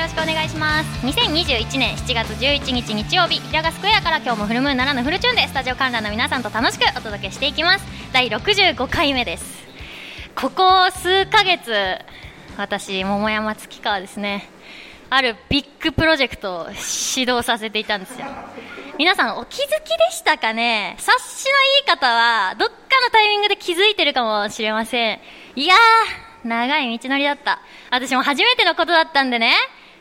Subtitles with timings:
[0.00, 1.06] よろしくお願いします。
[1.06, 7.84] 2021年7月11日日曜日平賀スクエアから今日もフルムーンならぬフルチューンでスタジオ観覧の皆さんと楽しくお届けしていきます。
[8.10, 9.44] 第65回目です。
[10.34, 11.98] ここ数ヶ月
[12.56, 14.48] 私百山月花ですね。
[15.10, 18.26] あるビッグプロジェクトを始動させていたんですよ。
[18.96, 19.68] 皆さんお気づきで
[20.12, 20.96] したかね？
[20.98, 25.20] 察しのいい方はどっかのタイミングで気づいてるかもしれません。
[25.56, 27.60] いやー長い道のりだった。
[27.90, 29.52] 私も初めてのことだったんでね。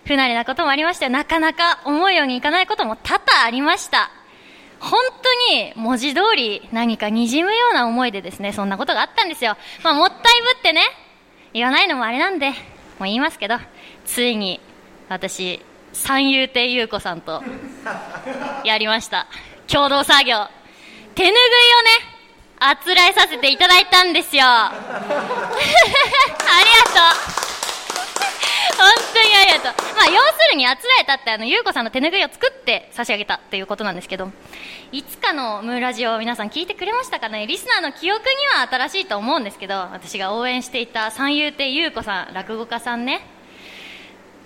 [0.10, 1.06] 不慣れなこともありました。
[1.06, 4.10] よなかなか思うようにいかないことも多々ありました。
[4.80, 9.56] 本当に文字通り何か滲むような思いでですねそんなことがあったんですよ。
[9.84, 10.26] まあもったいぶ
[10.58, 10.82] ってね
[11.54, 12.56] 言わないのもあれなんでも
[13.02, 13.58] う言いますけど
[14.06, 14.60] ついに
[15.10, 17.44] 私三遊亭優子さんと
[18.66, 19.28] やりました。
[19.68, 20.48] 共同作業。
[21.14, 21.44] 手ぬぐいをね
[22.60, 24.44] あつらえさせていただいたんですよ。
[24.48, 24.82] ありが
[27.14, 27.29] とう。
[29.14, 29.84] 当にありがと。
[29.84, 34.32] うまあ要するにあつらえたってあの優子さんの手ぬぐいを作って差し上げたっていうことなんですけど。
[34.92, 37.46] いつかのムーラジオを皆さん聞いてくれましたかね？
[37.46, 38.26] リスナーの記憶に
[38.60, 43.22] は新しいと思うんですけど私が応援していた三遊亭優子さん落語家さんね。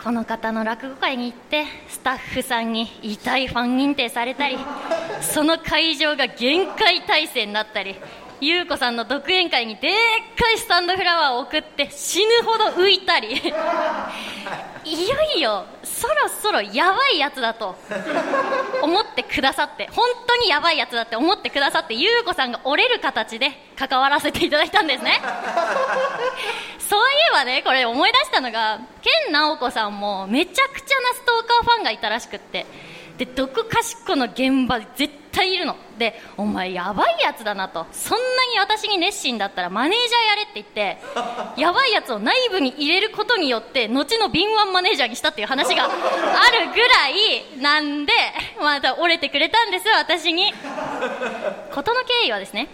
[0.03, 4.57] この方の落語会に行ってスタッフさんに痛いファン認定されたり
[5.21, 7.95] その会場が限界態勢になったり
[8.44, 9.91] 優子さんの独演会にでっ
[10.38, 13.41] かいスタンドフラワーを送って死ぬほど浮いたり。
[14.85, 17.75] いよいよそろそろやばいやつだと。
[18.81, 19.89] 思ってくださって。
[19.94, 25.22] 本当にやばいやつだって思ってくださって優子さんが折れる形で関わらせていただいたんですね。
[26.80, 32.66] そういえばねこれ思い出したのが健直子さんもめちゃくちゃなストーカーファンがいたらしくって
[33.25, 35.77] でどこかしこの現場絶対いるの。
[35.97, 37.85] でお前やばいやつだなと。
[37.91, 40.66] そんなに私に熱心だったらマネージャーやれって言っ
[41.56, 45.91] てやばいやつを内部に入れることによって後の敏腕マネージャーにしたっていう話がある
[46.73, 48.13] ぐらいなんで
[48.59, 50.53] また折れてくれたんです私に。
[51.72, 52.67] 事の経緯はですね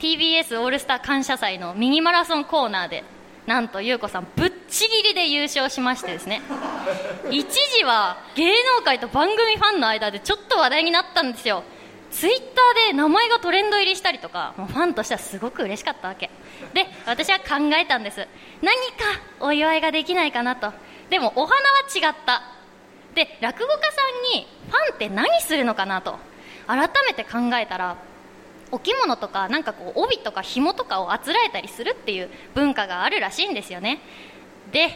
[0.00, 3.04] TBS オールスター感謝祭のミニマラソンコーナーで
[3.46, 6.42] なんと優子さんぶっちぎりで優勝しましてですね。
[7.30, 11.64] 一時は芸能界と番組ファンの間でちょっと話題になったんですよ。
[12.12, 16.30] ツイッターで名前がトレンド入りしたりとかもうファンとしてはすごく嬉しかったわけ。
[16.72, 18.28] で私は考えたんです。
[18.60, 20.72] 何かお祝いができないかなと。
[21.10, 22.42] でもお花は違った。
[23.14, 23.88] で落語家さ
[24.34, 26.18] んにファンって何するのかなと
[26.66, 27.96] 改めて考えたら
[28.72, 34.00] お着物とかなんかこう帯とか紐とかをあつらえたりするっていう文化があるらしいんですよね。
[34.72, 34.88] で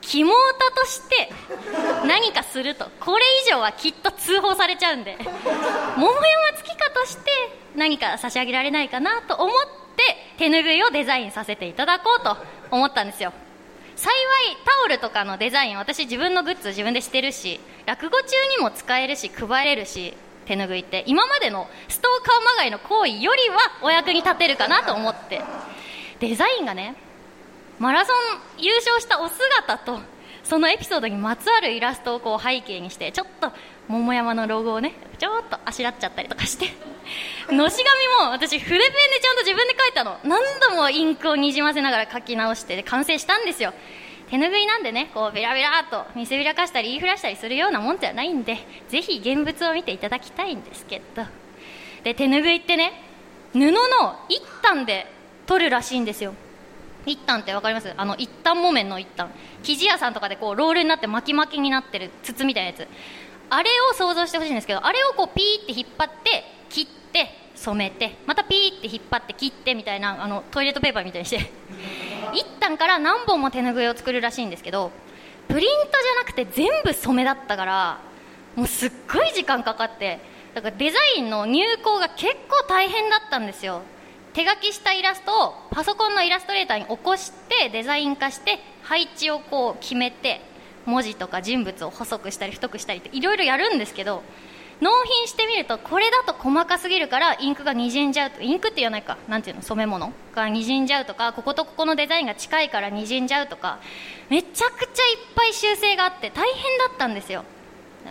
[0.00, 1.30] 肝オタとして
[2.06, 5.16] 何かするとこれ以上はきっと通報されちゃうんで
[5.96, 6.22] 桃山
[6.56, 7.30] 月花として
[7.74, 9.56] 何か差し上げられないかなと思っ
[9.96, 10.02] て
[10.38, 12.36] 手ぬぐいをデザインさせていただこうと
[12.70, 13.32] 思ったんですよ。
[13.96, 14.12] 幸い
[14.64, 18.24] タオルとかのデザイン私自分のグッズ自分でしてるし落語中
[18.58, 20.14] にも使えるし配れるし
[20.46, 25.42] 手ぬぐいて今までのストーカーまがいの行為よりはお役に立てるかなと思って。
[26.20, 26.94] デザインがね
[27.78, 28.16] マラソン
[28.58, 30.00] 優勝したお姿と
[30.44, 33.52] そのエピソードにまつわるイラストをこう背景にしてちょっと
[33.88, 36.66] 桃山のロゴをねちょっとあしらっちゃったりとかして。
[37.50, 37.84] のし
[38.18, 38.90] 紙も私筆ペンで
[39.22, 40.18] ちゃんと自分で書いたの。
[40.24, 43.74] 何度もインクをにじませながら書き直して完成したんですよ。
[44.30, 51.24] 手ぬぐいなんでねこうベラベラっと見せびらかしたり言いふらしたりするようなもんじゃないんでぜひ現物を見ていただきたいんですけど。
[52.02, 52.92] で手ぬぐいってね
[53.52, 53.72] 布の
[54.28, 55.06] 一反で
[55.46, 56.34] 取るらしいんですよ。
[57.04, 57.92] 一反って分かります？
[57.96, 59.30] あの一反木綿の一反
[59.62, 62.88] 生地屋さんとかでこうロールになって巻き巻きになってる筒みたいなやつ。
[63.48, 71.48] あれを想像してほしいんですけどあれをこうピーって引っ張って切って染めてまたピーって引っ張って切ってみたいなあのトイレットペーパーみたいにして。
[72.36, 74.90] 一旦から何本も手ぬぐいを作るらしいんですけど
[75.48, 78.00] プリントじゃなくて全部染めだったから
[78.54, 80.20] もうすっごい時間かかって
[80.54, 83.82] だからデザインの入稿が結構大変だったんですよ。
[84.32, 90.42] 手書きしたイラストをパソコンのイラストレーターに起こしてデザイン化して配置をこう決めて
[90.84, 94.22] 文字とか人物を細くしたり太くしたりっていろいろやるんですけど
[94.80, 99.16] 納品してみるとこれだと細かすぎるからインクがにじんじゃうとインクって言わないか。
[99.26, 99.62] なんていうの？
[99.62, 103.78] 染め物がにじんじゃうとかこことここのデザインが近いからにじんじゃうとか。
[104.28, 107.44] めちゃくちゃいっぱい修正があって大変だったんですよ。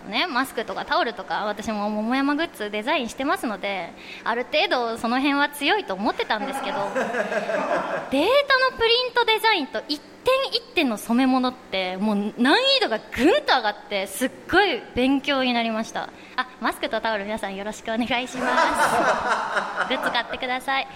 [0.02, 0.28] ね。
[0.28, 3.94] マスクとかタオルとか私も桃山グッズデザインしてますので
[4.24, 16.10] ある程度その辺は強いと思ってたんですけど データのプリントデザインと一点一点の染め物ってもう難易度がぐんと上がってすっごい勉強になりました。
[16.36, 19.88] あマスクとタオル皆さんよろしくお願いします。
[19.90, 20.88] グッズ買ってください。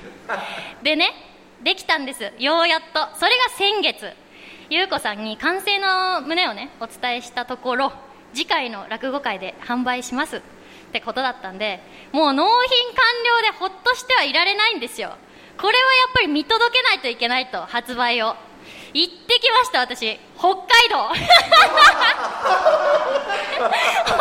[0.82, 1.14] でね
[1.62, 2.32] できたんです。
[2.40, 3.08] ようやっと。
[3.18, 4.14] それが先月。
[4.70, 7.92] 優子さんに完成の旨をねお伝えしたところ
[8.34, 10.38] 次回の落語会で販売します。
[10.38, 10.42] っ
[10.92, 11.82] てことだったんで
[12.12, 13.06] もう納品完
[13.44, 15.16] 了でほっとしてはいられないんですよ。
[15.58, 18.36] これはやっぱり見届けないといけないと発売を。
[18.94, 20.20] 行ってきました私。
[20.38, 21.10] 北海道。
[21.10, 21.36] 北海道
[24.06, 24.20] ま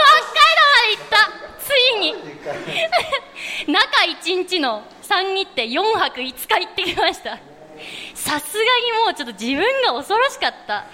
[0.84, 1.16] で行った。
[1.58, 2.14] ついに。
[3.66, 7.38] 中1日の3日って4泊5日行ってきました
[8.14, 10.86] さすがにもうちょっと自分が恐ろしかった。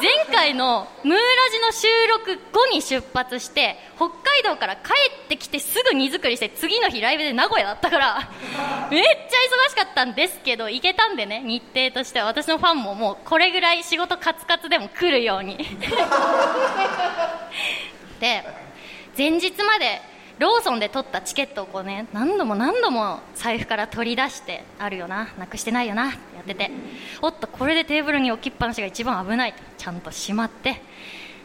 [0.00, 4.92] 前回のムーラジの収録後に出発して北海道から帰
[5.24, 8.30] ってきてすぐ荷造りして次の日ライブで名古屋だったから
[8.90, 9.10] めっちゃ
[9.66, 12.26] 忙しかったんですけど行けたんでね日程としては。
[12.26, 15.56] 私のファンももうこれぐらい仕事カツカツでも来るように。
[18.20, 18.44] で
[19.16, 20.00] 前日まで
[20.38, 26.70] ローソンで取ったチケットをこうね何度も何度も財布から取り出してあるよななくしてないよなってやってて
[27.22, 30.80] おっとこれでテーブルに置きっぱなしが一番危ないとちゃんとしまって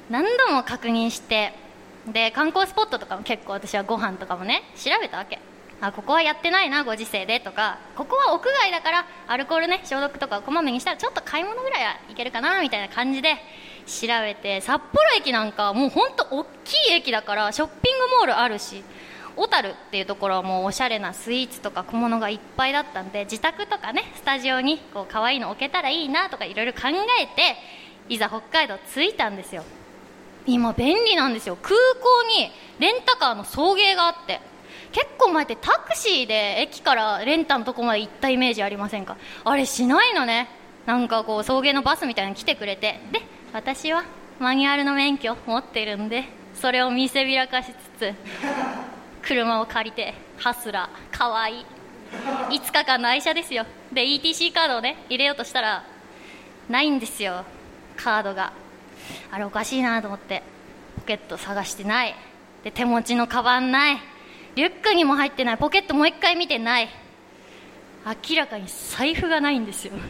[0.09, 1.53] 何度も確認して
[2.11, 5.39] で観光スポットとかも結構私はご飯とかもね調べたわけ。
[5.81, 13.35] あここはやってないなご時世でとかここは屋外だからアルコールね消毒とかこまめにしたらちょっと買い物ぐらいはいけるかなみたいな感じで
[13.85, 18.83] 調べて札幌駅なんかもう本当大きい駅だからショッピングモールあるし
[19.35, 26.89] 小樽っていうところはもうおしゃれなスイーツとか小物がいっぱいだったんで自宅とかねスタジオにこう可愛いの置けたらいいなとかいろいろ考
[27.21, 27.55] えて
[28.09, 29.63] いざ北海道着いたんですよ。
[30.45, 31.57] 今便利なんですよ。
[31.61, 34.41] 空港にレンタカーの送迎があって。
[34.91, 39.17] 結構前ってタクシーで駅からレンタのとこまで行ったイメージありませんか？
[39.43, 40.49] あれしないのね。
[40.85, 42.99] なんかこう送迎のバスみたいなの来てくれて。
[43.11, 43.21] で
[43.53, 44.03] 私は
[44.39, 46.25] マニュアルの免許持ってるんで。
[46.55, 48.13] それを見せびらかしつつ
[49.21, 51.65] 車を借りてハスラーかわいい
[52.49, 53.65] 5日間の愛車ですよ。
[53.91, 55.83] で ETC カードをね入れようとしたら
[56.69, 57.43] ないんですよ
[57.97, 58.53] カードが。
[59.31, 60.43] あれおかしいなと思って
[60.95, 62.15] ポケット探してない。
[62.63, 63.97] で手持ちのカバンない。
[64.55, 65.57] リュックにも入ってない。
[65.57, 66.89] ポケットもう一回見てない。
[68.29, 69.93] 明らかに財布がないんですよ。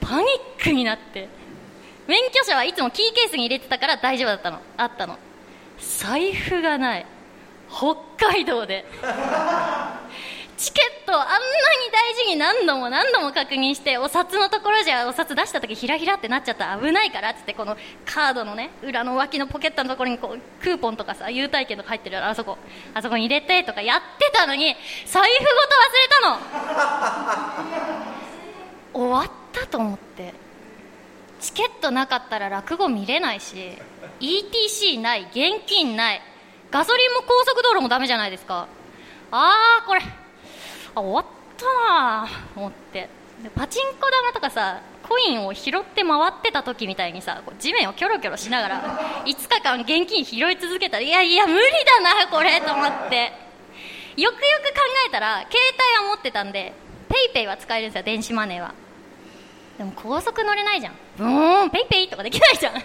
[0.00, 0.24] パニ
[0.58, 1.28] ックになって
[2.06, 4.60] 免許証はいつもキーケースに入れてたから大丈夫だったの。
[4.76, 5.18] あったの。
[5.78, 7.06] 財布がない。
[7.68, 7.96] 北
[8.30, 8.84] 海道で。
[10.56, 11.42] チケットあんなに
[11.92, 16.74] 大事に何度も何度も確認してお札のところじゃお札出した時ひらひらってなっちゃった。
[16.74, 17.76] ら危ないからっつってこの
[18.06, 22.56] カードのね裏の脇のポケットのところにこうクーポンとかさ優待券とか入ってるあそこ。
[22.94, 24.74] あそこに入れてとかやってたのに
[25.04, 26.30] 財布ごと忘れた
[29.00, 29.02] の。
[29.04, 30.45] 終わったと思って。
[31.46, 33.54] チケットなかったら落語見れないし
[34.18, 36.20] ETC ない現金ない
[36.72, 38.66] ガソリンも高速道路もダメじゃないですか。
[39.30, 40.00] ああこれ
[40.96, 41.24] あ終わっ
[41.56, 41.64] た
[42.24, 43.08] なと思って。
[43.42, 51.60] でパチンコ玉とかさコインを拾って回ってた時みたいにさこう地面をキョロキョロしながら5日間現金拾い続けたらいやいや無理
[52.02, 53.32] だなこれと思って。
[54.16, 54.40] よくよく
[54.74, 55.58] 考えたら携
[56.00, 56.72] 帯は持ってたんで
[57.34, 58.85] PayPay は使えるんですよ電子マネーは。
[59.78, 60.94] でも高速乗れないじゃん。
[61.16, 62.74] ブーンペイペイとかできないじゃん。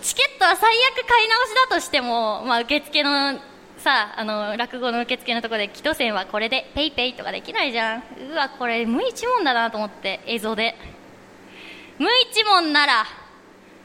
[0.00, 3.38] チケットは最悪買い直しだとしても、まあ、受付の
[3.76, 8.02] さあの落語の受付のところで「木戸銭はこれで PayPay とかできないじゃん。
[8.30, 10.74] うわこれ無一文だなと思って映像で。
[11.98, 13.06] 無一文なら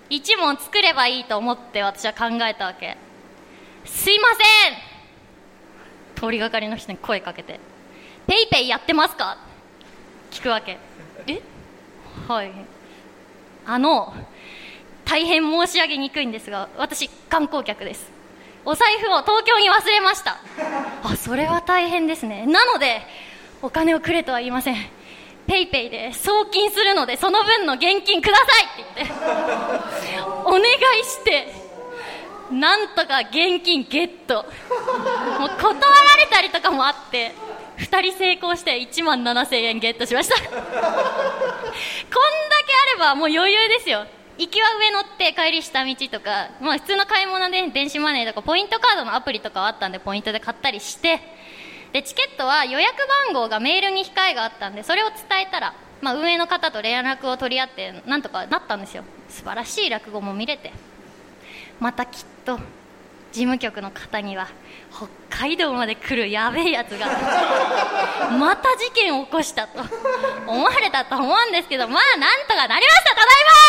[0.09, 2.97] 一文作ればいいと思って私は考えたわけ。
[3.85, 4.43] すいませ
[4.75, 4.89] ん。
[6.15, 7.59] 通りがかりの人に声かけて
[8.27, 9.37] 「PayPay やってますか?」
[10.31, 10.77] 聞くわけ。
[11.27, 11.41] え？
[12.27, 12.51] はい。
[13.65, 14.13] あの
[15.05, 18.11] 大変申し上げにくいんですが私観光客です。
[18.65, 20.37] お財布を東京に忘れました。
[21.03, 22.45] あそれは大変ですね。
[22.45, 23.01] なので
[23.61, 24.75] お金をくれとは言いません。
[25.47, 29.13] ペイペイで送金するのでその分の現金くださいって言って。
[30.45, 30.63] お願い
[31.03, 31.53] して
[32.51, 34.45] なんとか現金ゲット。
[35.39, 35.79] もう断ら
[36.17, 37.33] れたりとかもあって。
[37.79, 40.35] 2人成功して1万7000円ゲットしました。
[40.43, 40.65] こんだけ
[42.75, 44.05] あればもう余裕ですよ。
[44.37, 51.19] 行きは上乗って帰り下道とか、まあ、普通の買い物で電子マネーとかポイントカードのアプリとかはあったんでポイントで買ったりして
[51.91, 52.95] でチケットは予約
[53.25, 59.03] 番号がメールに控えがあったんでそれを伝えたら、まあ、運営の方と連絡を取り合ってなんとかなったんですよ。
[59.27, 60.71] 素晴らしい落語も見れて。
[61.79, 62.59] またきっと。
[63.31, 64.47] 事務局の方には
[64.91, 67.07] 北海道まで来るやべえやつが
[68.37, 69.81] また事件を起こしたと
[70.47, 73.59] 思われたと思うんですけどまあなんとかなりましたただいま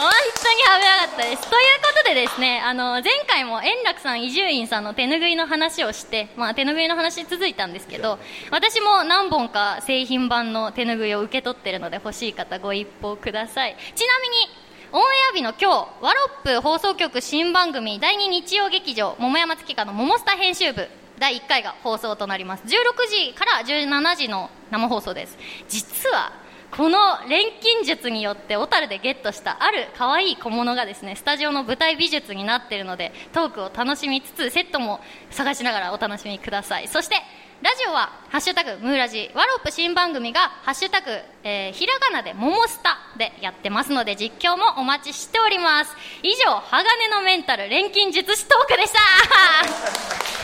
[0.00, 0.08] 本
[0.42, 1.50] 当に危なかったです。
[1.50, 8.18] ということでですね、あの、前回も円楽さん、伊集院さんの手ぬぐいの話をして、まあ手ぬぐいの話続いたんですけど、
[8.50, 13.76] 私も何本か製品版の手ぬぐいを受け取ってるので欲しい方ご一報ください。
[13.94, 14.59] ちなみに、
[14.92, 20.88] オンエア日の今日、ワロップ放送局新番組第2日曜劇場、桃山月花の桃スタ編集部、
[21.20, 22.64] 第1回が放送となります。
[22.64, 22.68] 16
[23.08, 25.38] 時から17時の生放送です。
[25.68, 26.32] 実は、
[26.72, 37.16] この錬金術によって小樽でゲットしたある可愛い小物がですねスタジオの舞台美術になっているのでトークを楽しみつつセットも探しながらお楽しみくださいそして
[37.62, 41.10] ラジオは「ハッシュタグムーラジ」ワロップ新番組が「ハッシュタグ、
[41.44, 45.94] えー、ひらがなでももスタ」でやってますので実況もお待ちしております。
[46.22, 50.39] 以上鋼のメンタル錬金術師トークでした。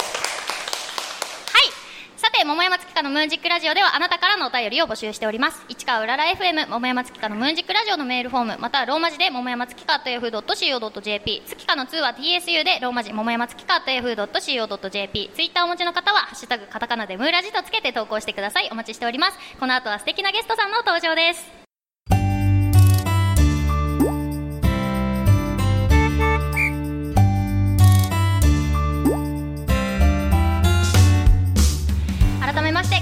[2.27, 5.65] さて、桃山月花のムーンジックラジオではあなたからのお便りを募集しております。
[5.69, 18.69] 市川うらら FM、桃山月花のムーンジックラジオのメールフォーム、またはローマ字で桃山月花と F.co.jp、月花の2は TSU でローマ字桃山月花と F.co.jp、ツイッターお持ちの方は、ハッシュタグカタカナでムーラジとつけて投稿してください。
[18.73, 19.39] お待ちしております。
[19.61, 21.66] この後は素敵なゲストさんの登場です。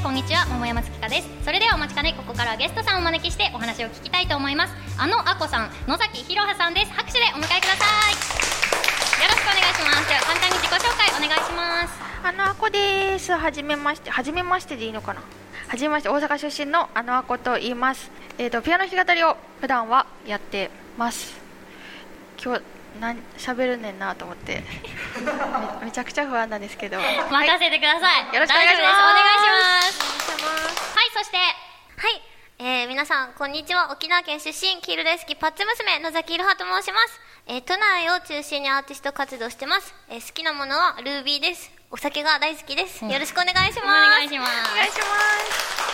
[0.05, 1.29] こんにちは桃山月花です。
[1.47, 4.75] それではお待ちかねここからはゲストさんをお招きしてお話を聞きたいと思います。
[4.99, 6.93] あのあこさん野崎ひろはさんです。
[6.93, 8.13] 拍手でお迎えください。
[8.13, 10.07] よろしくお願いします。
[10.07, 11.95] では簡単に自己紹介お願いします。
[12.23, 13.33] あのあこです。
[13.33, 15.23] はじめましてはじめましてでいいのかな？
[15.69, 18.11] はじめまして大阪出身のあのあこと言います。
[18.37, 21.35] えっ、ー、とピアノ弾き語りを普段はやってます。
[22.45, 22.63] 今日
[23.01, 24.63] なん喋るねんなと思って。
[25.83, 26.99] めちゃくちゃ不安なんですけど。
[26.99, 29.01] 任せてください、よろしくお願いします。
[29.01, 30.99] お願いします。
[30.99, 31.37] はいそして。
[31.37, 31.43] は
[32.09, 32.23] い。
[32.59, 33.91] えー、皆さんこんにちは。
[33.91, 41.73] 沖縄県出身黄色大好きパッツ娘野崎いろはと申します、えー、都内を中心にアーティスト活動してます、えー、好きなものはルービーです。
[41.91, 43.83] お酒が大好きです、よろしくお願いします。
[43.83, 44.73] お願いします。
[44.73, 45.91] お願いします。
[45.91, 45.94] は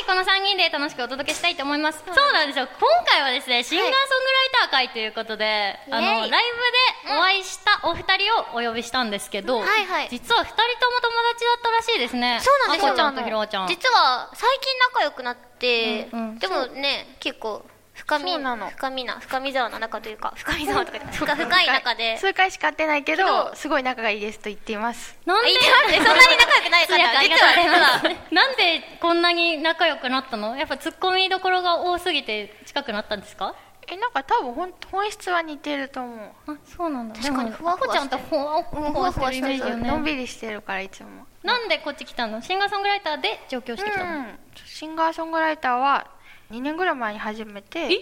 [0.00, 2.66] いこの3人で楽しくお届けしたいと思います、そうなんですよ。
[2.66, 12.40] 今回はですねシンガーソングライター会ということで、あのライブでお会いしたお二人をお呼びしたんですけど、はいはい、実は二人とも友達だったらしいですね。
[12.40, 12.96] そうなんですよ。
[12.96, 13.68] ちゃんとひろちゃん。
[13.68, 17.64] 実は最近仲良くなって、うんうん、でもね結構
[18.00, 22.16] 深み深みな深み沢の中というか 深み沢とか深深い中で。
[22.18, 25.18] 数回しか会ってないけどすごい仲がいいですと言っています。
[25.26, 25.50] なんで？
[25.52, 30.56] そんなに仲良くないから実はなんでこんなに仲良くなったの？
[30.56, 33.54] やっぱツッコミどころが多すぎて近くなったんですか？
[33.88, 36.14] えなんか多分本本質は似てると思
[36.46, 36.52] う。
[36.52, 37.20] あそうなんだ。
[37.20, 39.88] 確かにふわふわちゃんとふわふわしてるイメージよね。
[39.88, 41.26] のんびりしてるからいつも。
[41.42, 42.40] なんでこっち来たの？
[42.42, 46.06] シンガーソングライターで上京してきたの、うん、シンガーソングライターは
[46.50, 47.92] 2年ぐらい前に始めて。
[47.92, 47.98] え？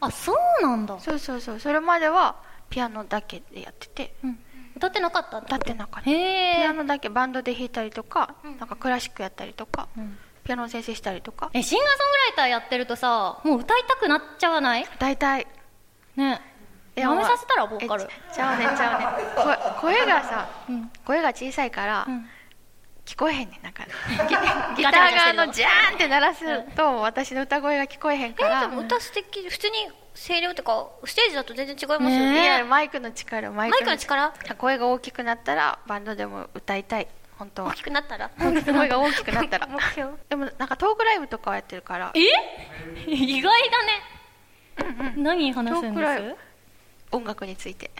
[0.00, 0.98] あそうなんだ。
[1.00, 1.58] そうそうそう。
[1.60, 2.36] それまでは
[2.68, 4.38] ピアノだけでやってて、うん、
[4.76, 6.10] 歌ってなかった歌ってなかった。
[6.10, 6.14] ピ
[6.64, 11.50] アノだけバンドで弾いたりとか、うん、なんかクラシックやったりとか、うん、ピアノの先生したりとか。
[11.54, 14.84] えシンガーソングライターやってるとさもう歌いたくなっちゃわない？
[14.84, 15.46] 歌いたい
[16.16, 16.40] ね
[16.94, 18.08] やめさせたらボーカル。
[18.34, 19.58] ちゃうねちゃうね。
[19.80, 20.48] 声がさ、
[21.04, 22.08] 声が小さいから、
[23.06, 23.84] 聞こえへんねんなんか。
[24.76, 28.60] ギター側のジャーンって鳴らすと私の歌声が聞こえへんから。
[28.62, 29.48] でも歌素敵。
[29.48, 29.74] 普通に
[30.14, 32.42] 声量とかステージだと全然違いますよね。
[32.42, 34.32] いやマイクの力マイクの力？
[34.58, 37.06] 声が大きくなったらバンドでも歌いたい。
[37.38, 37.70] 本当は。
[37.70, 38.30] 大きくなったら？
[38.38, 39.66] 声が大きくなったら。
[39.68, 40.12] 目標。
[40.28, 42.12] でもなんかトークライブとかはやってるから。
[42.14, 42.20] え？
[43.06, 44.02] 意外だね、
[44.78, 46.36] うんうん、何話すんです？
[47.12, 47.90] 音楽について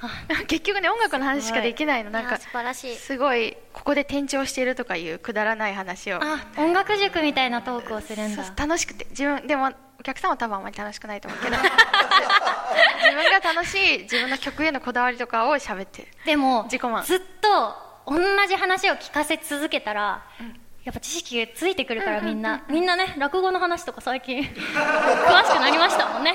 [0.46, 2.10] 結局ね音楽の話しかできないの。
[2.10, 2.96] なんか素晴らしい。
[2.96, 6.20] すごいここで転調しているとかいうくだらない話を。
[6.22, 8.44] あ音楽塾みたいなトークをするんだ。
[8.56, 9.06] 楽しくて。
[9.10, 11.56] 自分でもお客さんは多分あんまり楽しくないと思うけど。
[13.06, 17.02] 自分が楽しい自分の曲へのこだわりとかを喋ってでも自己満。
[17.04, 17.74] ずっと
[18.06, 20.60] 同じ話を聞かせ続けたら、うん。
[20.84, 26.34] やっぱ知識がついてくるからみんな、みんなね落語の話とか最近 詳しくなりましたもんね。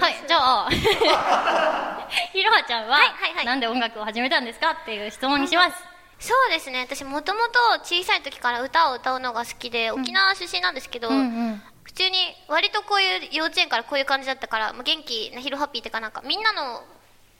[0.00, 1.95] はいじゃあ
[2.32, 5.76] ひろはちゃんは、はいはいはい、なんで音楽を始めたんですかっていう質問にします、
[6.18, 6.80] そうですね。
[6.80, 11.22] 私もともと小さい時から歌を歌うのが好きで沖縄出身なんですけど、うんうん。
[11.22, 16.82] うん普通に割とこういう幼稚園からこういう感じだったから、まあ、元気なヒロハッピーっていうかなんかみんなの、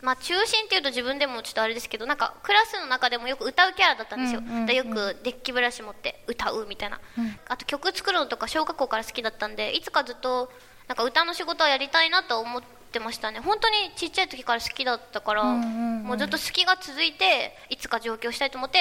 [0.02, 10.48] まあ、中心っていうと自分でもちょっとあれですけどなんかクラスの中でもよく歌うキャラだったんですよ、うんうんうん、よくデッキブラシ持って歌うみたいな、うん、あと曲作るのとか小学校から好きだったんでいつかずっと
[10.88, 13.40] なんか歌の仕事はやりたいなと思ってましたね。
[13.40, 18.78] 本当にちっちゃい時から好きだったから、うんうんうん、もうずっと好きが続いていつか上京したいと思って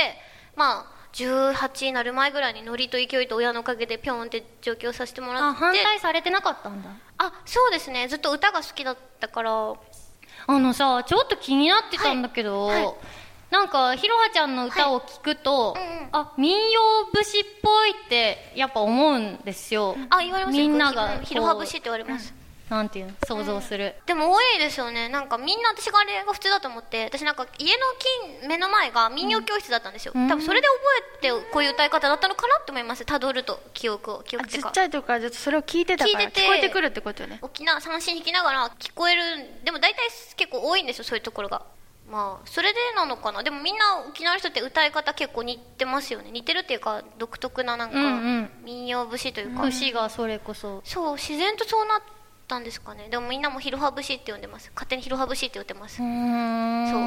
[0.55, 5.59] まあ18になる前ぐらいにノリと勢いと親のおかげでピョンって上京させてもらって。
[5.59, 6.89] 反対されてなかったんだ。
[7.17, 8.07] ああそうですね。
[8.07, 9.73] ずっと歌が好きだったから。
[10.47, 12.85] あのさちょっと気になってたんだけど、はい。
[12.85, 12.95] はい。
[13.49, 16.09] なんかひろはちゃんの歌を聞くと、はいうんうん。
[16.11, 16.81] あ民謡
[17.13, 19.95] 節っぽいってやっぱ思うんですよ。
[20.09, 22.33] あ言われますみんながうんひろは節って言われます、
[22.69, 25.07] なんていうの想像する、でも多いですよね。
[25.07, 27.83] なんかみんな私があれが普通だと思って私なんか家の
[28.41, 30.27] 近目の前が民謡教室だったんですよ、うん。
[30.27, 30.79] 多分それで覚
[31.19, 33.05] えてこういう歌い方だったのかなって思います。
[33.05, 37.39] たどると記憶を記憶ちっちゃい時からずっとそれを聞いてたから聞いてて聞こえてくるってことよね。
[37.41, 39.21] 沖縄三振弾きながら聞こえる
[39.63, 41.61] でも大体結構多いんですよそういうところが。
[42.09, 43.41] まあそれでなのかな。
[43.41, 48.07] でもみんな沖縄の人って歌い方結構似てますよね似てるっていうか独特ななんかうんう
[48.41, 48.49] ん。
[48.63, 50.81] 民謡節というか、節がそれこそ。
[50.83, 52.01] そう自然とそうなっ
[52.47, 53.07] たんですかね。
[53.09, 54.71] でもみんなもひろは節って呼んでます。
[54.73, 56.05] 勝手にひろは節って言ってます、そう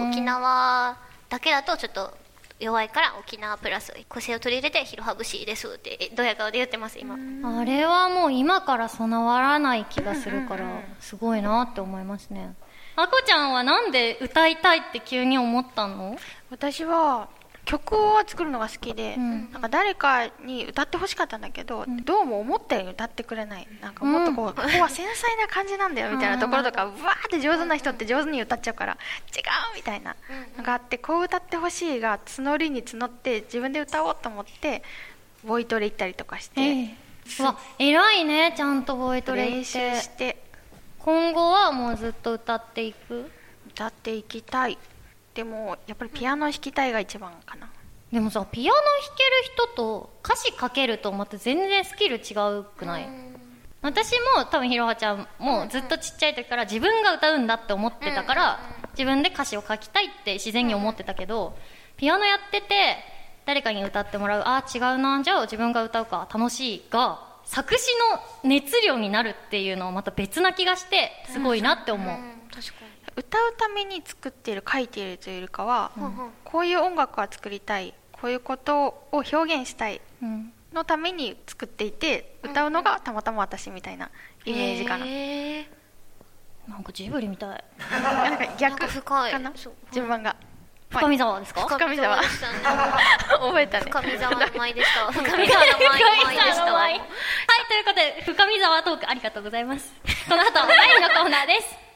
[0.09, 0.97] 沖縄
[1.29, 2.13] だけだとちょっと
[2.59, 7.15] 弱いから沖縄プラス個性を取り入れてひろは節ですってえドヤ顔で言ってます今。
[7.61, 12.55] あれはもう今から備わらない気がするからすごいなって思いますね。
[12.97, 16.17] あこちゃんはなんで歌いたいって急に思ったの？
[16.51, 17.29] 私は
[17.69, 19.53] 曲を作るのが好きで、うん。
[19.53, 23.69] なんか誰かに歌ってほしかったんだけど、どうも思ったように歌ってくれない。
[23.83, 28.97] なんかもっとこう、ここは繊細な感じなんだよみたいなところとか、うわーって上手な人って上手に歌っちゃうから違
[29.41, 30.17] うみたいな
[30.57, 34.83] のがあってこう歌ってほしいが募りに募って自分で歌おうと思って
[35.45, 36.97] ボイトレ行ったりとかして、
[37.41, 40.43] うわ偉いねちゃんとボイトレ練習して。
[41.01, 43.31] 今後はもうずっと歌っていく？
[43.69, 44.77] 歌っていきたい
[45.39, 47.71] でもやっぱりピアノ弾きたいが一番かな。
[48.13, 48.85] でもさピアノ弾
[49.17, 53.09] ける人と歌詞書けるとまた全然スキル違うくない、
[53.81, 58.59] 私も多分ひろはちゃんもずっとちっちゃい時から自分が歌うんだって思ってたから
[58.95, 61.57] 自分で歌詞を書きたいって自然に思ってたけど
[61.97, 62.97] ピアノやってて
[63.47, 67.87] 誰かに歌ってもらうあー違うなじゃあ自分が歌うか楽しいが作詞
[68.43, 72.17] の熱量になるっていうのはまた別な気がしてすごいなって思う、
[72.53, 72.88] 確か
[73.19, 80.53] 歌うために作っている書いているというよりかは、うんこういう音楽は作りたいこういうことを表現したいうん。
[80.73, 84.11] のために作っていて歌うのがたまたま私みたいな
[84.45, 86.71] イメージかな,、へー。
[86.71, 87.65] なんかジブリみたい。
[87.91, 89.33] なんか逆なんか深い。
[89.33, 89.53] かな？
[89.93, 90.37] 順番が。
[90.91, 91.67] 深見沢ですか？
[91.67, 92.21] 深見沢。
[92.21, 92.23] ね。
[93.41, 93.85] 覚えたね。
[93.91, 95.79] 深見沢の舞でした 深見沢の舞
[96.25, 96.81] 舞でしたわ。
[96.81, 97.01] はい、
[97.69, 99.93] ということで、深見沢トークありがとうございます。
[100.29, 100.67] この後、第
[100.99, 101.88] 2のコーナーです。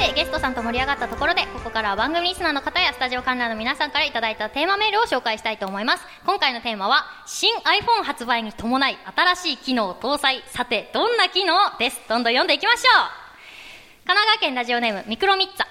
[0.00, 6.04] て、ゲストさんと盛り上がったところで、ここからは番組リスナーの方やスタジオ観覧の皆さんからいただいたテーマメールを紹介したいと思います。
[6.24, 10.42] 今回のテーマは、新 iPhone 発売に伴い新しい機能搭載。
[10.46, 12.00] さて、どんな機能です？
[12.08, 12.92] どんどん読んでいきましょう。
[14.06, 15.66] 神奈川県ラジオネームミクロミッツァ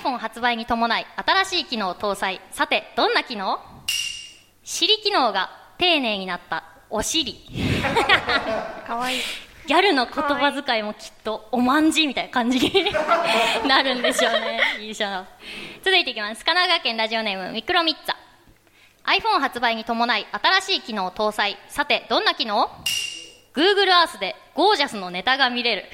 [0.00, 3.58] iPhone 発売に伴い新しい機能搭載さてどんな機能？
[4.64, 7.34] 尻機能が丁寧になったお尻
[8.86, 9.20] かわいい
[9.66, 12.92] ギャルの言葉遣いもきっとおまんじみたいな感じに
[13.66, 15.26] なるんでしょうねいいでしょう
[15.84, 16.44] 続いていきます。
[16.44, 18.14] 神奈川県ラジオネームミクロミッツァ。
[19.04, 21.58] iPhone 発売に伴い新しい機能搭載。
[21.68, 22.68] さてどんな機能
[23.54, 25.84] ？Google Earth でゴージャスのネタが見れる。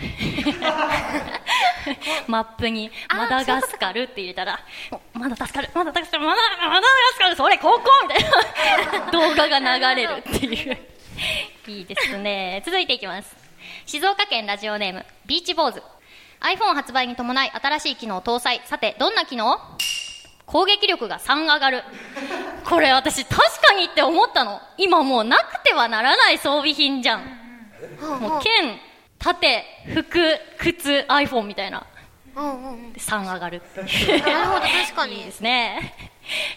[2.26, 8.24] マップにマダガスカルって入れたらおマダガスカルマダガスカルマダマダガスカルそれここみたい
[9.04, 9.10] な。
[9.12, 9.58] 動画が
[9.94, 10.78] 流れるっていう。
[11.66, 12.62] いいですね。
[12.64, 13.47] 続いていきます
[13.86, 15.82] 静岡県ラジオネームビーチ坊主
[16.40, 18.62] iPhone 発売に伴い新しい機能搭載。
[18.64, 19.58] さてどんな機能？
[20.46, 21.82] 攻撃力が3上がる。
[22.64, 24.60] これ私確かにって思ったの。
[24.76, 27.20] 今もうなくてはならない装備品じゃん。
[28.20, 28.78] もう剣
[29.18, 31.86] 盾服靴 iPhone みたいな。
[32.36, 32.92] うんうんうん。
[32.92, 33.88] で3上がるなる
[34.46, 35.18] ほど確かに。
[35.18, 35.92] いいですね。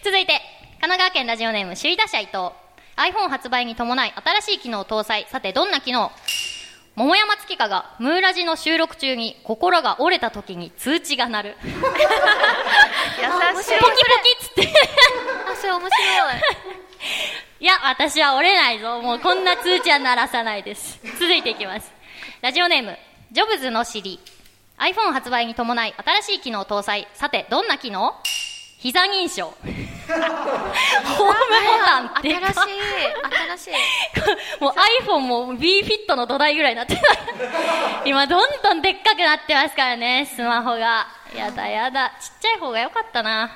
[0.04, 0.34] 続いて
[0.80, 2.52] 神奈川県ラジオネーム首位打者伊藤。
[2.98, 5.26] iPhone 発売に伴い新しい機能搭載。
[5.30, 6.12] さてどんな機能？
[6.96, 11.56] 桃山月花がムーラジの収録中に心が折れた時に通知が鳴る。
[11.62, 13.70] ポキポ優しい。
[13.70, 13.84] キっ
[14.42, 14.74] つって。
[15.52, 16.42] あそれ面白い。
[17.62, 19.02] いや私は折れないぞ。
[19.02, 21.00] もうこんな通知は鳴らさないです。
[21.20, 21.92] 続いていきます。
[22.42, 22.98] ラジオネーム
[23.32, 24.20] ジョブズの尻。
[24.78, 27.08] iPhone 発売に伴い新しい機能搭載。
[27.14, 28.16] さてどんな機能？
[28.80, 29.46] 膝認証。
[29.46, 32.60] ホームボタンって新しい
[33.58, 33.68] 新し
[34.60, 34.64] い。
[34.64, 34.74] もう
[35.06, 37.02] iPhone も B フィットの土台ぐらいになってる
[38.06, 41.08] 今どんどんでっかくなってますからねスマホが。
[41.36, 42.10] やだやだ。
[42.20, 43.50] ちっちゃい方が良かったな。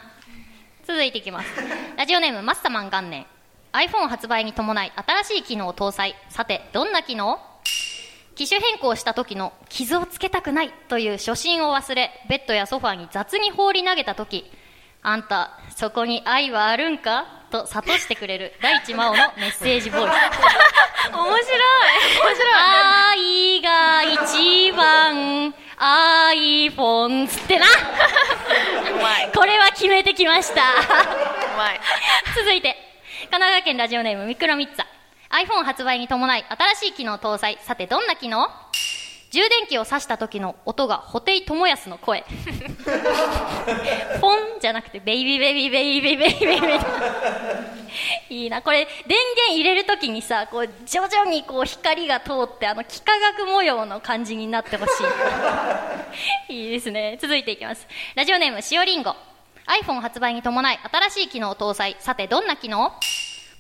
[0.86, 1.50] 続いていきます。
[1.98, 3.26] ラジオネームマッサマン元年。
[3.74, 6.16] iPhone 発売に伴い新しい機能を搭載。
[6.30, 7.40] さてどんな機能？
[8.36, 14.50] 機種変更した時の傷をつけたくないという初心を忘れベッドやソファーに雑に放り投げた時。
[15.02, 17.26] あんたそこに愛はあるんか？
[17.50, 20.06] と諭してくれる大地真央のメッセージボイス。
[21.14, 21.38] 面白い。
[22.24, 22.54] 面白い。
[23.14, 27.66] 愛が一番 iPhone つってな。
[29.34, 30.62] これは決めてきました。
[32.36, 32.76] 続いて
[33.22, 34.86] 神奈川県ラジオネームミクロミッツァ。
[35.32, 36.46] iPhone 発売に伴い
[36.78, 37.58] 新しい機能搭載。
[37.62, 38.48] さてどんな機能？
[39.36, 42.24] 充電器を挿した時の音が布袋寅泰の声。
[44.22, 46.86] ポンじゃなくてベイビーベイビーベイビーベイビーベイビー
[48.30, 49.18] いいなこれ電
[49.50, 54.90] 源入れる時にさこう徐々にこう光が通ってあの幾何学模様の感じになってほし
[56.50, 59.16] いいいですね続いていきますラジオネームしおりんご
[59.84, 62.92] iPhone 発売に伴い新しい機能を搭載さてどんな機能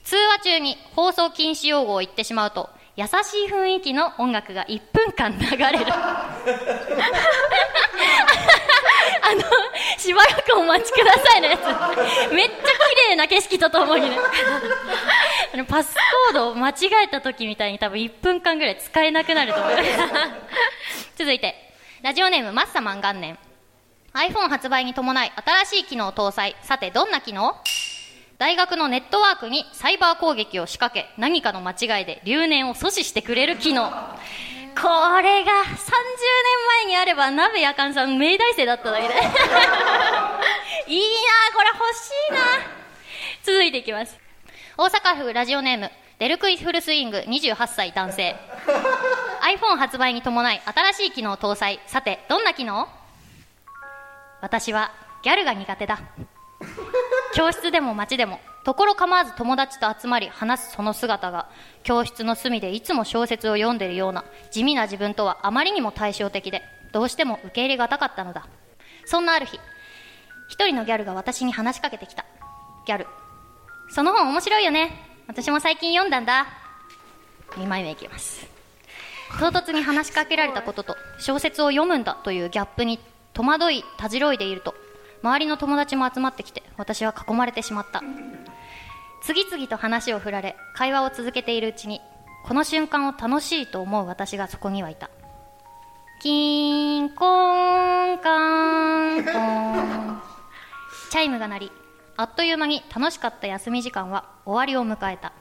[0.03, 5.85] 通話中に放送禁止用語を言ってしまうと優しい雰囲気の音楽が1分間流れる。
[9.21, 9.41] あの
[9.97, 11.61] しばらくお待ちくださいのやつ。
[12.33, 12.61] めっちゃ綺
[13.09, 14.17] 麗な景色とともにね。
[15.53, 21.55] あのパスコードを間違えた時みたいに多分1分間ぐらい使えなくなると思います続いて
[22.01, 23.37] ラジオネームマッサマン元年。
[24.13, 25.31] iPhone 発売に伴い
[25.65, 26.55] 新しい機能搭載。
[26.61, 27.55] さてどんな機能？
[28.37, 33.89] 大学のネットワークにサイバー攻撃を仕掛け何かの間違いで留年を阻止してくれる機能。
[33.89, 33.91] こ
[35.21, 35.85] れが30年
[36.83, 39.23] 前にあれば鍋やかんさん明大生だっただけでいいなこ
[41.61, 42.39] れ欲しいな。
[43.43, 44.19] 続いていきます。
[44.77, 48.35] 大阪府ラジオネームデルクイフルスイング28歳男性。
[49.43, 51.79] iPhone 発売に伴い新しい機能搭載。
[51.87, 52.89] さてどんな機能？
[54.41, 54.91] 私は
[55.23, 55.99] ギャルが苦手だ。
[57.33, 61.49] 教室でも街でも所構わず友達と集まり話すその姿が
[61.83, 68.47] 教室の隅でいつも小説を読んでるような地味な自分とはあまりにも対照的でどうしても受け入れがたかったのだ。
[69.05, 69.59] そんなある日
[70.47, 72.25] 一人のギャルが私に話しかけてきた。
[72.87, 73.07] ギャル
[73.89, 74.91] その本面白いよね。
[75.27, 76.47] 私も最近読んだんだ。
[77.51, 78.47] 2枚目いきます。
[79.39, 82.99] 唐突に話しかけられたことと小説を読むんだというギャップに
[83.33, 84.73] 戸惑いたじろいでいると
[85.25, 88.03] 周りの友達も集まってきて私は囲まれてしまった。
[89.23, 91.99] 次々と話を振られ会話を続けているうちに
[92.45, 95.09] この瞬間を楽しいと思う私がそこにはいた。
[96.21, 100.21] キンコンカンコン。
[101.09, 101.71] チャイムが鳴り
[102.17, 105.33] あっという間に楽しかった休み時間は終わりを迎えた。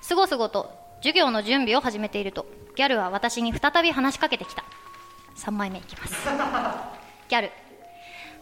[0.00, 4.64] すごすごと授業の準備を始めているとギャルは私に再び話しかけてきた。
[5.36, 6.14] 3枚目いきます。
[7.28, 7.52] ギャル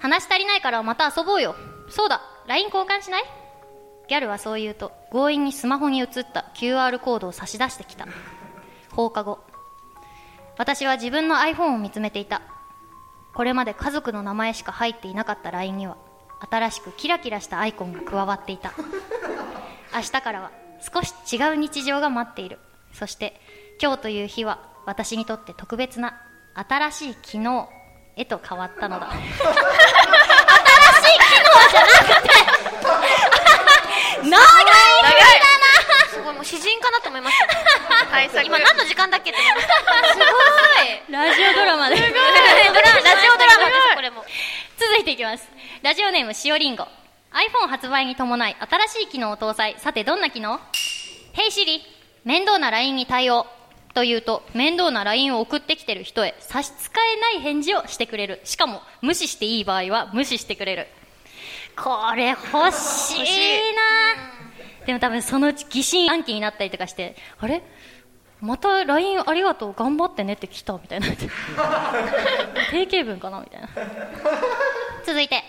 [0.01, 1.55] 話足りないからまた遊ぼうよ。
[1.89, 3.25] そうだ LINE 交換しない？
[4.09, 8.07] ギャルはそう言うと強引にスマホに映った QR コードを差し出してきた。
[8.91, 9.39] 放課後。
[10.59, 12.43] 私は自分の iPhone を見つめていた。
[13.35, 15.97] これまで家族の名前しか入っていなかった LINE には
[16.51, 18.73] 新しくキラキラしたアイコンが加わっていた。
[19.95, 22.59] 明日からは少し違う日常が待っている。
[22.93, 23.41] そして
[23.81, 26.21] 今日という日は私にとって特別な
[26.55, 27.69] 新しい機能
[28.21, 29.11] へと変わったのだ。
[29.11, 29.25] 新し
[31.17, 32.29] い機能じゃなくて。
[34.21, 34.37] 長い長い。
[36.11, 37.47] すごいもう詩人かなと思いました
[38.11, 39.75] 対策今何の時間だっけって思いました
[40.13, 40.27] すごい。
[41.09, 41.97] ラジオドラマで。
[41.97, 42.19] ドララジ
[42.69, 44.25] オドラマですこれも。
[44.77, 45.49] 続いていきます。
[45.83, 46.83] ラジオネームしおりんご。
[47.33, 49.77] iPhone 発売に伴い新しい機能を搭載。
[49.79, 50.61] さてどんな機能
[51.33, 51.81] ？Hey Siri
[52.25, 53.47] 面倒な LINE に対応
[53.95, 56.73] と言うと面倒な LINE を送ってきてる人へ差し支
[57.17, 58.41] えない返事をしてくれる。
[58.45, 60.87] しかも無視していい場合は無視してくれる。
[61.77, 64.87] これ欲しいな。
[64.87, 67.63] でも多分そのうち疑心暗鬼になったりとかしてあれ？
[68.41, 71.07] また LINE ありがとう頑張ってねって来たみたいな。
[72.71, 73.69] 定型文かなみたいな。
[75.05, 75.43] 続いて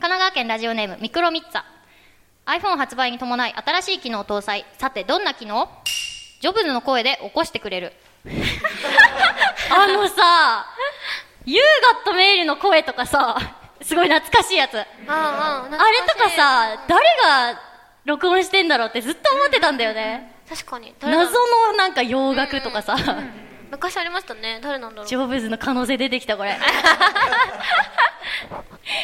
[0.00, 1.62] 神奈川県ラジオネームミクロミッツァ。
[2.46, 4.64] iPhone 発売に伴い新しい機能搭載。
[4.78, 5.68] さてどんな機能？
[6.40, 7.92] ジョブズの声で起こしてくれる。
[9.70, 10.66] あのさ
[11.44, 13.36] ユーガットメールの声とかさ
[13.80, 14.74] すごい懐かしいやつ。
[14.78, 15.68] あれああ
[16.10, 17.06] とかさ誰
[17.54, 17.60] が
[18.04, 20.34] 録音してんだろうってずっと思ってたんだよね。
[20.48, 20.94] 確かに。
[21.00, 21.32] 謎
[21.68, 22.96] のなんか洋楽とかさ、
[23.70, 24.60] 昔ありましたね。
[24.62, 25.06] 誰なんだろう。
[25.06, 26.56] ジョブズの可能性出てきたこれ。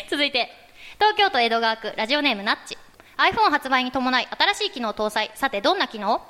[0.08, 0.50] 続いて
[0.98, 2.78] 東京都江戸川区ラジオネームナッチ。
[3.16, 5.30] iPhone 発売に伴い新しい機能搭載。
[5.34, 6.22] さてどんな機能？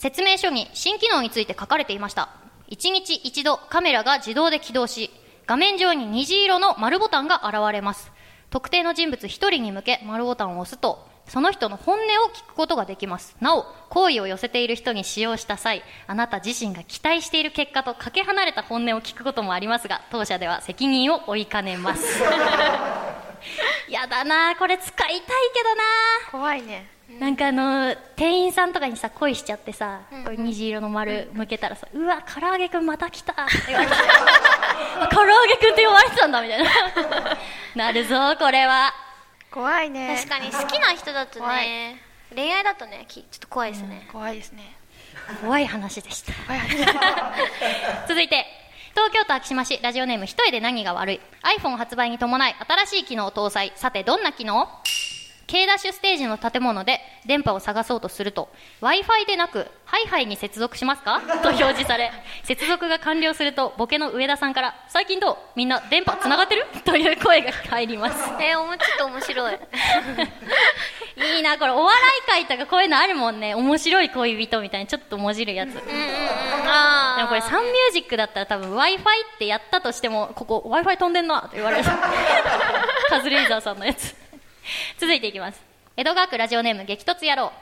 [0.00, 2.30] 説明書に新機能について書かれていました。
[2.70, 5.10] 1日1度カメラが自動で起動し
[5.46, 8.10] 画面上に虹色の丸ボタンが現れます。
[8.48, 13.36] 特定の人物1人に向け丸ボタンを押すとその人の本音を聞くことができます。
[13.42, 22.22] なお好意を寄せている人に使用した際あなた自身が期待している結果とかけ離れた本音を聞くこともありますが当社では責任を負いかねます。
[23.90, 25.20] やだなこれ使いたい
[25.52, 25.82] けどな。
[26.30, 26.99] 怖いね。
[27.18, 30.02] なんかあの店員さんとかにさ恋しちゃってさ、
[30.36, 33.94] 虹色の丸向けたらさ「うわ唐揚げくんまた来た」って言われて
[35.10, 36.70] 唐揚げくんって呼ばれてたんだみたいな。
[37.74, 38.92] なるぞこれは。
[39.50, 40.16] 怖いね。
[40.16, 42.00] 確かに好きな人だと怖ね
[42.34, 44.76] 恋愛だとねきちょっと怖いですね、怖いですね。
[45.42, 46.32] 怖い話でした。
[48.06, 48.46] 続いて
[48.90, 51.20] 東京都昭島市ラジオネーム一重で何が悪い。
[51.58, 53.72] iPhone 発売に伴い新しい機能を搭載。
[53.74, 54.68] さてどんな機能？
[55.50, 58.48] K ダッシュステージの建物で電波を探そうとすると
[58.80, 61.20] w i f i でなくハイハイに接続しますか？
[61.42, 62.12] と表示され
[62.44, 65.36] 接続が完了するとボケの上田さんから最近どう？
[65.56, 66.66] みんな電波つながってる？
[66.86, 68.30] という声が入ります。
[68.40, 69.58] えー、おもちょっと面白い。
[71.16, 71.72] いいなこれ。
[71.72, 73.56] お笑い界とかこういうのあるもんね。
[73.56, 75.70] 面白い恋人みたいにちょっともじるやつ。
[75.70, 81.84] うんでもこれサンミュージックだったら多分 w i f i ってやったとしてもここ w i f i 飛んでんなと言われる。
[83.08, 84.14] カズレーザーさんのやつ
[84.98, 85.62] 続いていきます。
[85.96, 87.52] 江戸川区ラジオネーム激突野郎。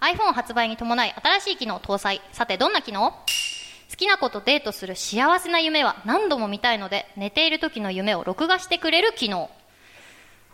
[0.00, 2.20] iPhone 発売に伴い新しい機能搭載。
[2.32, 3.10] さてどんな機能？
[3.10, 9.50] 好きな子とデートする幸せな夢は何度も見たいので寝ている時の夢を録画してくれる機能。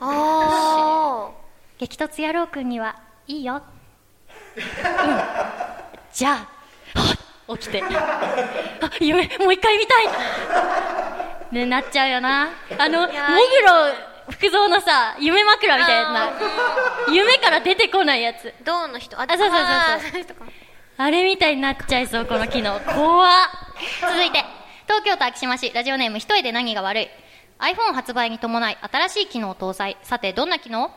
[0.01, 1.31] あ
[1.79, 3.63] 激突野郎くんにはいいよ。
[4.57, 4.63] うん。
[6.13, 6.47] じゃ
[6.95, 7.83] あ起きて。
[7.83, 10.09] あ夢もう一回見たい。
[11.53, 12.51] ねなっちゃうよな。
[12.79, 16.33] あのもぐいやろ福蔵のさ夢枕みたいな
[17.13, 18.47] 夢から出てこないやつ。
[18.47, 19.19] ー銅の人。
[19.19, 19.59] ああそうそう
[20.13, 20.23] そう。
[20.25, 20.37] そう
[20.97, 22.79] あれみたいになっちゃいそうこの機能。
[22.81, 23.31] 怖っ。
[24.01, 24.45] 続いて
[24.87, 25.73] 東京都昭島市。
[25.75, 27.09] ラジオネーム一重で何が悪い。
[27.59, 29.97] iPhone 発売に伴い新しい機能を搭載。
[30.03, 30.91] さてどんな機能？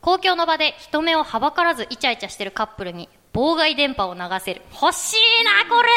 [0.00, 4.62] 公共の場で人目をはばからずイチャイチャしてるカップルに妨害電波を流せる。
[4.80, 5.88] 欲しいなこれ。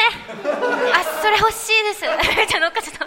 [0.92, 2.02] あそれ欲しいです。
[2.36, 3.06] めっちゃ乗っかっちゃった。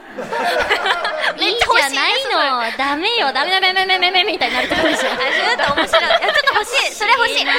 [1.44, 2.40] いいじゃないの
[2.72, 5.10] ダメよダメダメダメダメダメみたいになるとこでしょ。
[5.12, 5.22] あず
[5.64, 6.04] っと面白い。
[6.08, 6.94] いやちょっと欲しい。
[6.94, 7.46] それ欲しい。
[7.46, 7.58] 欲しい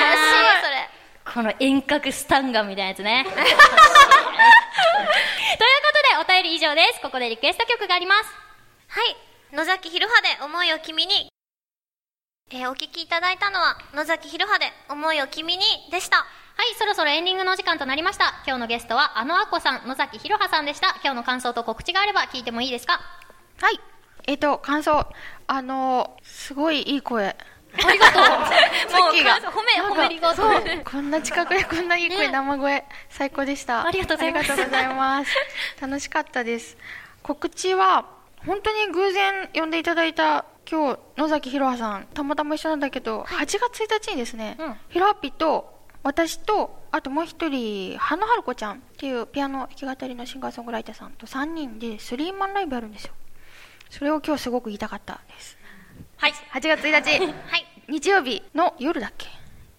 [0.63, 0.91] それ。
[1.35, 3.25] この遠隔スタンガンみたいなやつね。
[3.29, 3.63] というこ
[6.25, 7.01] とでお便り以上です。
[7.01, 8.31] ここでリクエスト曲があります。
[8.89, 9.17] はい。
[9.53, 11.29] 野崎ひろはで思いを君に。
[12.53, 16.19] えー、お聞きいただいたのは野崎ひろはで思いを君にでした。
[16.19, 16.25] は
[16.71, 18.35] い、そろそろエンディングのお時間となりました。
[18.47, 20.91] 今日のゲストは、あのあこさん、野崎ひろはさんでした。
[21.03, 23.01] 今日の感想と告知があれば聞いてもいいですか？
[23.61, 23.81] はい
[24.27, 25.07] えっ、と感想。
[25.47, 27.27] あのすごいいい声。
[27.27, 28.23] ありがとう。
[28.23, 28.57] も うさ
[29.11, 29.37] っきが。
[29.51, 30.37] 褒め褒めりがと。
[30.37, 30.63] そう。
[30.85, 32.33] こんな近くでこんないい声、ね。
[32.33, 33.87] 生声最高でした。
[33.87, 34.53] ありがとうございます。
[34.53, 35.37] ありがとうございます。
[35.81, 36.77] 楽しかったです。
[37.23, 38.07] 告知は
[38.47, 42.07] 本当に偶然呼んでいただいた今日野崎ひろはさん。
[42.15, 44.77] たまたま一緒なんだけど、8月1日にですね、うん。
[44.89, 53.15] ひろはっぴと私とあともう一人花春子ちゃんっていうピアノ弾き語りのシンガーソングライターさんと3人でスリーマンライブやるんですよ
[53.97, 55.57] それを今日すごく言いたかったです。
[56.17, 56.33] はい。
[56.53, 57.33] 8月1日。
[57.49, 57.67] はい。
[57.89, 59.29] 日曜日の夜だっけ？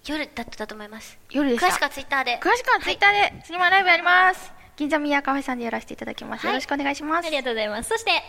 [0.05, 1.19] 夜だったと思います。
[1.31, 1.67] 夜でした？
[1.67, 2.39] 詳しくはツイッターで。
[2.41, 3.43] 詳しくはツイッターで。
[3.43, 6.53] スリマライブやります、銀座ミヤカフェさんでやらせていただきます、はい。
[6.53, 7.27] よろしくお願いします。
[7.27, 7.89] ありがとうございます。
[7.89, 8.21] そして、はい、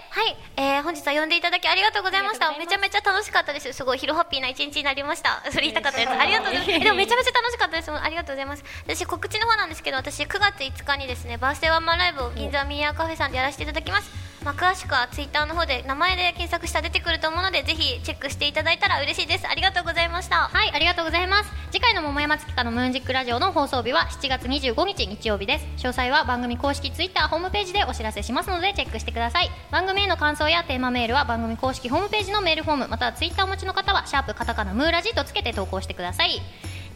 [0.56, 2.50] えー、本日は呼んでいただきありがとうございました。
[2.58, 3.72] めちゃめちゃ楽しかったです。
[3.72, 5.40] すごいヒロハッピーな一日になりました。
[5.52, 6.72] それ言いたかったやつありがとうございます。
[6.74, 7.92] えでもめちゃめちゃ楽しかったです。
[7.92, 8.64] ありがとうございます。
[8.88, 21.50] 私告知の方なんですけど私9月5日にですねバースデーワンマンライブを銀座ミーヤーカフェさんでやらせていただきますまあ、詳しくはツイッターの方で名前で検索したら出てくると思うのでぜひチェックしていただいたら嬉しいですありがとうございましたはい、ありがとうございます。
[21.72, 25.66] 次回の桃山月花のムーンジックラジオの放送日は7月25日日曜日です。
[25.78, 29.50] 詳細は番組公式ツイッターホームページでお知らせしますのでチェックしてください。
[29.72, 36.40] 番組への感想やテーマメールは番組公式ホームページのメールフォーム、またはツイッターお持ちの方はシャープカタカナムーラジとつけて投稿してください。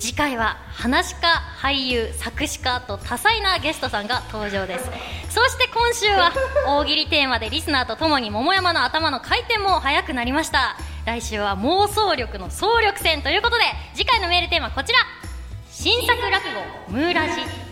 [0.00, 1.28] 次回は話し家
[1.60, 4.90] 俳優作詞家と多彩なゲストさんが登場です。
[5.28, 6.32] そして今週は
[6.66, 10.76] 大喜利テーマでリスナーとともに桃山の頭の回転も速くなりました。
[11.04, 14.98] 来週は妄想力の総力戦ということで次回のメールテーマはこちら。
[15.70, 16.44] 新作落
[16.88, 17.69] 語ムーラジ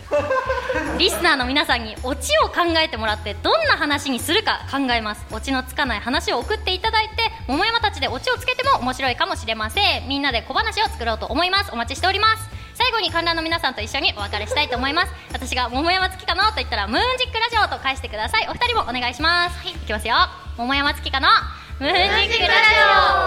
[0.97, 5.25] リスナーの皆さんにオチを考えてもらってどんな話にするか考えます。
[5.31, 7.15] オチのつかない話を送っていただいて
[7.47, 10.07] 桃山たちでオチをつけても面白いかもしれません。
[10.07, 11.71] みんなで小話を作ろうと思います。
[11.71, 12.49] お待ちしております。
[12.73, 15.11] 最後に観覧の皆さんと一緒にお別れしたいと思います。
[15.31, 18.47] 私が桃山月花のと言ったらムーンジックラジオと返してください。
[18.49, 20.15] お二人もお願いします、はい、いきますよ。
[20.57, 21.33] 桃山月花の
[21.79, 22.53] ムーンジックラジ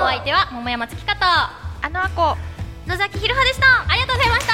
[0.01, 0.05] オ。
[0.05, 2.37] お相手は桃山月花とあのあこ
[2.87, 3.67] 野崎ひろはでした。
[3.89, 4.53] ありがとうございました